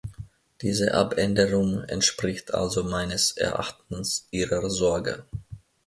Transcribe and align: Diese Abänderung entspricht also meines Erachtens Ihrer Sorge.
Diese 0.63 0.95
Abänderung 0.95 1.83
entspricht 1.83 2.55
also 2.55 2.83
meines 2.83 3.33
Erachtens 3.37 4.27
Ihrer 4.31 4.67
Sorge. 4.67 5.25